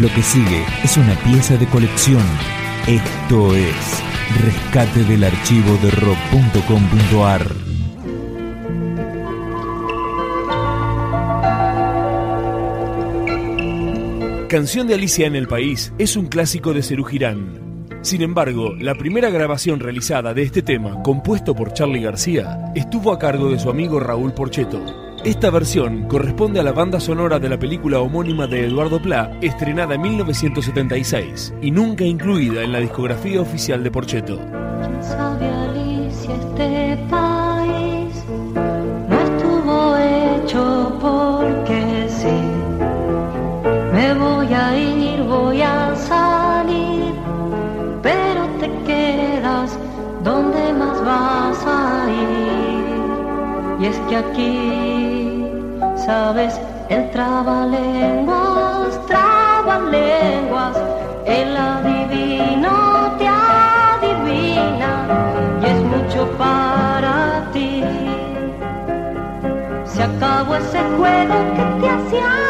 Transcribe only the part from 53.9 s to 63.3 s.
que aquí, sabes, el trabalenguas, trabalenguas, el adivino te